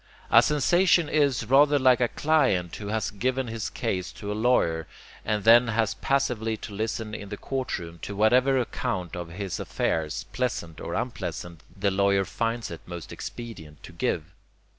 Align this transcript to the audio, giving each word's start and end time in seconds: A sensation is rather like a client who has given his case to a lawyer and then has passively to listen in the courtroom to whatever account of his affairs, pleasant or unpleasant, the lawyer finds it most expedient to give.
A 0.31 0.41
sensation 0.41 1.07
is 1.07 1.45
rather 1.45 1.77
like 1.77 2.01
a 2.01 2.07
client 2.07 2.75
who 2.77 2.87
has 2.87 3.11
given 3.11 3.45
his 3.45 3.69
case 3.69 4.11
to 4.13 4.31
a 4.31 4.33
lawyer 4.33 4.87
and 5.23 5.43
then 5.43 5.67
has 5.67 5.93
passively 5.93 6.57
to 6.57 6.73
listen 6.73 7.13
in 7.13 7.29
the 7.29 7.37
courtroom 7.37 7.99
to 7.99 8.15
whatever 8.15 8.57
account 8.57 9.15
of 9.15 9.29
his 9.29 9.59
affairs, 9.59 10.23
pleasant 10.33 10.81
or 10.81 10.95
unpleasant, 10.95 11.61
the 11.77 11.91
lawyer 11.91 12.25
finds 12.25 12.71
it 12.71 12.81
most 12.87 13.11
expedient 13.11 13.83
to 13.83 13.91
give. 13.93 14.33